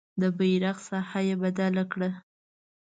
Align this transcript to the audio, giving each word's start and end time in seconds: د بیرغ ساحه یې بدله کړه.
د 0.21 0.23
بیرغ 0.37 0.77
ساحه 0.87 1.21
یې 1.27 1.35
بدله 1.43 1.83
کړه. 1.91 2.09